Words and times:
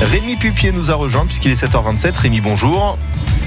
Rémi 0.00 0.36
Pupier 0.36 0.72
nous 0.72 0.90
a 0.90 0.94
rejoint 0.94 1.24
puisqu'il 1.24 1.50
est 1.50 1.62
7h27. 1.62 2.16
Rémi, 2.18 2.40
bonjour. 2.40 2.98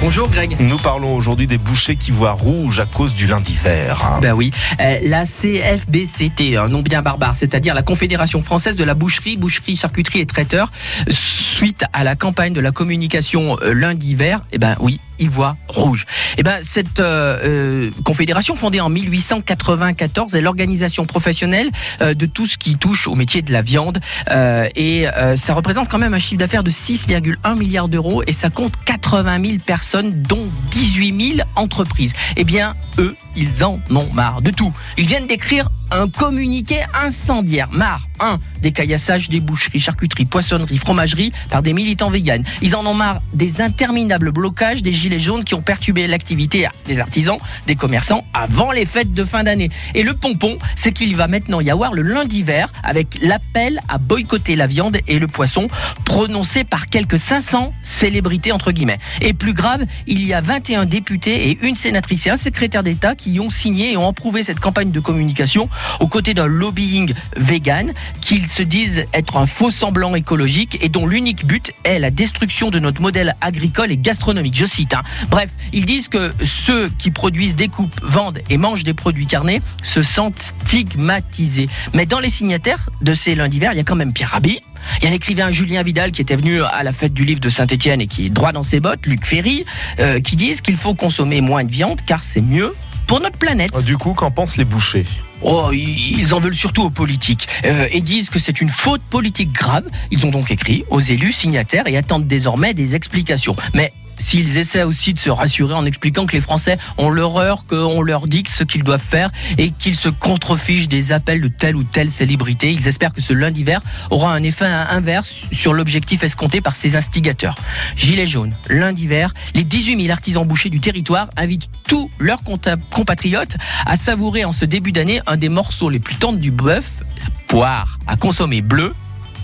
Bonjour 0.00 0.28
Greg. 0.30 0.54
Nous 0.60 0.76
parlons 0.76 1.16
aujourd'hui 1.16 1.48
des 1.48 1.58
bouchers 1.58 1.96
qui 1.96 2.12
voient 2.12 2.32
rouge 2.32 2.78
à 2.78 2.86
cause 2.86 3.16
du 3.16 3.26
lundi 3.26 3.56
vert. 3.56 4.20
Ben 4.22 4.32
oui, 4.32 4.52
euh, 4.80 4.98
la 5.02 5.26
CFBCT, 5.26 6.56
un 6.56 6.68
nom 6.68 6.82
bien 6.82 7.02
barbare, 7.02 7.34
c'est-à-dire 7.34 7.74
la 7.74 7.82
Confédération 7.82 8.40
française 8.40 8.76
de 8.76 8.84
la 8.84 8.94
boucherie, 8.94 9.36
boucherie, 9.36 9.74
charcuterie 9.74 10.20
et 10.20 10.26
traiteur, 10.26 10.70
suite 11.10 11.84
à 11.92 12.04
la 12.04 12.14
campagne 12.14 12.52
de 12.52 12.60
la 12.60 12.70
communication 12.70 13.58
euh, 13.60 13.72
lundi 13.72 14.14
vert, 14.14 14.40
eh 14.52 14.58
ben 14.58 14.76
oui, 14.78 15.00
ils 15.18 15.30
voient 15.30 15.56
rouge. 15.68 16.06
Eh 16.36 16.42
ben 16.42 16.58
cette 16.62 17.00
euh, 17.00 17.38
euh, 17.42 17.90
confédération 18.04 18.54
fondée 18.54 18.80
en 18.80 18.88
1894 18.90 20.36
est 20.36 20.40
l'organisation 20.40 21.06
professionnelle 21.06 21.70
de 22.00 22.26
tout 22.26 22.46
ce 22.46 22.56
qui 22.56 22.76
touche 22.76 23.08
au 23.08 23.14
métier 23.14 23.42
de 23.42 23.52
la 23.52 23.62
viande 23.62 23.98
euh, 24.30 24.68
et 24.76 25.08
euh, 25.08 25.36
ça 25.36 25.54
représente 25.54 25.88
quand 25.88 25.98
même 25.98 26.14
un 26.14 26.18
chiffre 26.18 26.38
d'affaires 26.38 26.62
de 26.62 26.70
6,1 26.70 27.58
milliards 27.58 27.88
d'euros 27.88 28.22
et 28.26 28.32
ça 28.32 28.50
compte 28.50 28.74
80 28.84 29.42
000 29.42 29.56
personnes 29.64 29.87
dont 29.96 30.46
18 30.70 31.36
000 31.36 31.48
entreprises. 31.56 32.12
Eh 32.36 32.44
bien 32.44 32.74
eux, 32.98 33.16
ils 33.36 33.64
en 33.64 33.80
ont 33.90 34.08
marre 34.12 34.42
de 34.42 34.50
tout. 34.50 34.72
Ils 34.96 35.06
viennent 35.06 35.26
d'écrire 35.26 35.68
un 35.90 36.08
communiqué 36.08 36.80
incendiaire. 36.94 37.68
Marre, 37.72 38.08
1. 38.20 38.38
Des 38.62 38.72
caillassages 38.72 39.28
des 39.28 39.40
boucheries, 39.40 39.78
charcuteries, 39.78 40.24
poissonneries, 40.24 40.78
fromageries 40.78 41.32
par 41.50 41.62
des 41.62 41.72
militants 41.72 42.10
véganes. 42.10 42.44
Ils 42.62 42.74
en 42.74 42.84
ont 42.86 42.94
marre 42.94 43.20
des 43.34 43.60
interminables 43.60 44.32
blocages 44.32 44.82
des 44.82 44.92
gilets 44.92 45.18
jaunes 45.18 45.44
qui 45.44 45.54
ont 45.54 45.62
perturbé 45.62 46.06
l'activité 46.06 46.66
des 46.86 47.00
artisans, 47.00 47.38
des 47.66 47.76
commerçants 47.76 48.24
avant 48.34 48.72
les 48.72 48.86
fêtes 48.86 49.14
de 49.14 49.24
fin 49.24 49.44
d'année. 49.44 49.70
Et 49.94 50.02
le 50.02 50.14
pompon, 50.14 50.58
c'est 50.74 50.92
qu'il 50.92 51.14
va 51.16 51.28
maintenant 51.28 51.60
y 51.60 51.70
avoir 51.70 51.94
le 51.94 52.02
lundi 52.02 52.42
vert 52.42 52.68
avec 52.82 53.18
l'appel 53.22 53.80
à 53.88 53.98
boycotter 53.98 54.56
la 54.56 54.66
viande 54.66 54.98
et 55.06 55.18
le 55.18 55.26
poisson 55.26 55.68
prononcé 56.04 56.64
par 56.64 56.88
quelques 56.88 57.18
500 57.18 57.72
célébrités 57.82 58.52
entre 58.52 58.72
guillemets. 58.72 58.98
Et 59.20 59.32
plus 59.32 59.54
grave, 59.54 59.84
il 60.06 60.24
y 60.26 60.34
a 60.34 60.40
21 60.40 60.86
députés 60.86 61.50
et 61.50 61.58
une 61.62 61.76
sénatrice 61.76 62.26
et 62.26 62.30
un 62.30 62.36
secrétaire 62.36 62.82
d'État 62.82 63.14
qui 63.14 63.38
ont 63.40 63.50
signé 63.50 63.92
et 63.92 63.96
ont 63.96 64.08
approuvé 64.08 64.42
cette 64.42 64.60
campagne 64.60 64.90
de 64.90 65.00
communication 65.00 65.68
aux 66.00 66.08
côtés 66.08 66.34
d'un 66.34 66.46
lobbying 66.46 67.12
vegan 67.36 67.92
qu'ils 68.20 68.48
se 68.48 68.62
disent 68.62 69.06
être 69.14 69.36
un 69.36 69.46
faux 69.46 69.70
semblant 69.70 70.14
écologique 70.14 70.78
et 70.80 70.88
dont 70.88 71.06
l'unique 71.06 71.46
but 71.46 71.72
est 71.84 71.98
la 71.98 72.10
destruction 72.10 72.70
de 72.70 72.78
notre 72.78 73.00
modèle 73.00 73.34
agricole 73.40 73.90
et 73.90 73.96
gastronomique. 73.98 74.54
Je 74.56 74.66
cite. 74.66 74.94
hein. 74.94 75.02
Bref, 75.30 75.50
ils 75.72 75.86
disent 75.86 76.08
que 76.08 76.32
ceux 76.42 76.88
qui 76.98 77.10
produisent, 77.10 77.56
découpent, 77.56 78.00
vendent 78.02 78.40
et 78.50 78.56
mangent 78.56 78.84
des 78.84 78.94
produits 78.94 79.26
carnés 79.26 79.62
se 79.82 80.02
sentent 80.02 80.52
stigmatisés. 80.64 81.68
Mais 81.94 82.06
dans 82.06 82.20
les 82.20 82.30
signataires 82.30 82.88
de 83.00 83.14
ces 83.14 83.34
lundis 83.34 83.58
verts, 83.60 83.72
il 83.72 83.76
y 83.76 83.80
a 83.80 83.84
quand 83.84 83.96
même 83.96 84.12
Pierre 84.12 84.30
Rabhi, 84.30 84.60
il 84.98 85.04
y 85.04 85.06
a 85.06 85.10
l'écrivain 85.10 85.50
Julien 85.50 85.82
Vidal 85.82 86.12
qui 86.12 86.22
était 86.22 86.36
venu 86.36 86.62
à 86.62 86.82
la 86.82 86.92
fête 86.92 87.12
du 87.12 87.24
livre 87.24 87.40
de 87.40 87.48
Saint-Etienne 87.48 88.00
et 88.00 88.06
qui 88.06 88.26
est 88.26 88.30
droit 88.30 88.52
dans 88.52 88.62
ses 88.62 88.80
bottes, 88.80 89.06
Luc 89.06 89.24
Ferry, 89.24 89.64
euh, 90.00 90.20
qui 90.20 90.36
disent 90.36 90.60
qu'il 90.60 90.76
faut 90.76 90.94
consommer 90.94 91.40
moins 91.40 91.64
de 91.64 91.70
viande 91.70 92.00
car 92.06 92.22
c'est 92.24 92.40
mieux 92.40 92.74
pour 93.08 93.20
notre 93.20 93.38
planète. 93.38 93.74
Du 93.84 93.96
coup, 93.96 94.14
qu'en 94.14 94.30
pensent 94.30 94.56
les 94.56 94.64
bouchers? 94.64 95.06
Oh, 95.40 95.70
ils 95.72 96.34
en 96.34 96.40
veulent 96.40 96.54
surtout 96.54 96.82
aux 96.82 96.90
politiques 96.90 97.48
euh, 97.64 97.88
et 97.90 98.00
disent 98.00 98.28
que 98.28 98.38
c'est 98.38 98.60
une 98.60 98.68
faute 98.68 99.02
politique 99.02 99.50
grave. 99.50 99.84
Ils 100.10 100.26
ont 100.26 100.30
donc 100.30 100.50
écrit 100.50 100.84
aux 100.90 101.00
élus 101.00 101.32
signataires 101.32 101.86
et 101.86 101.96
attendent 101.96 102.26
désormais 102.26 102.74
des 102.74 102.94
explications. 102.94 103.56
Mais 103.72 103.90
s'ils 104.18 104.56
essaient 104.56 104.82
aussi 104.82 105.14
de 105.14 105.18
se 105.18 105.30
rassurer 105.30 105.74
en 105.74 105.86
expliquant 105.86 106.26
que 106.26 106.32
les 106.32 106.40
Français 106.40 106.78
ont 106.96 107.10
l'horreur 107.10 107.64
qu'on 107.66 108.02
leur 108.02 108.26
dicte 108.26 108.52
ce 108.52 108.64
qu'ils 108.64 108.82
doivent 108.82 109.00
faire 109.00 109.30
et 109.56 109.70
qu'ils 109.70 109.96
se 109.96 110.08
contrefichent 110.08 110.88
des 110.88 111.12
appels 111.12 111.40
de 111.40 111.48
telle 111.48 111.76
ou 111.76 111.84
telle 111.84 112.10
célébrité, 112.10 112.72
ils 112.72 112.88
espèrent 112.88 113.12
que 113.12 113.20
ce 113.20 113.32
lundi 113.32 113.64
vert 113.64 113.80
aura 114.10 114.32
un 114.34 114.42
effet 114.42 114.66
inverse 114.66 115.44
sur 115.52 115.72
l'objectif 115.72 116.22
escompté 116.22 116.60
par 116.60 116.76
ces 116.76 116.96
instigateurs. 116.96 117.56
Gilets 117.96 118.26
jaunes, 118.26 118.54
lundi 118.68 119.06
vert, 119.06 119.32
les 119.54 119.64
18 119.64 120.00
000 120.02 120.12
artisans 120.12 120.46
bouchers 120.46 120.70
du 120.70 120.80
territoire 120.80 121.28
invitent 121.36 121.68
tous 121.86 122.10
leurs 122.18 122.42
compatriotes 122.90 123.56
à 123.86 123.96
savourer 123.96 124.44
en 124.44 124.52
ce 124.52 124.64
début 124.64 124.92
d'année 124.92 125.20
un 125.26 125.36
des 125.36 125.48
morceaux 125.48 125.90
les 125.90 125.98
plus 125.98 126.16
tendres 126.16 126.38
du 126.38 126.50
bœuf, 126.50 127.02
poire 127.46 127.98
à 128.06 128.16
consommer 128.16 128.60
bleue, 128.60 128.94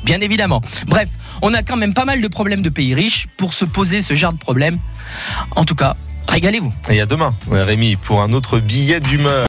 bien 0.05 0.21
évidemment. 0.21 0.61
Bref, 0.87 1.09
on 1.43 1.53
a 1.55 1.63
quand 1.63 1.77
même 1.77 1.95
pas 1.95 2.05
mal 2.05 2.21
de 2.21 2.29
problèmes 2.29 2.63
de 2.63 2.69
pays 2.69 2.95
riches 2.95 3.27
pour 3.37 3.55
se 3.55 3.65
poser 3.65 4.03
ce 4.03 4.15
genre 4.15 4.33
de 4.33 4.39
problème. 4.39 4.79
En 5.57 5.65
tout 5.65 5.75
cas, 5.75 5.97
régalez-vous. 6.29 6.73
Et 6.91 7.01
à 7.01 7.07
demain, 7.07 7.35
Rémi, 7.51 7.97
pour 7.97 8.23
un 8.23 8.33
autre 8.33 8.59
billet 8.59 9.01
d'humeur. 9.01 9.43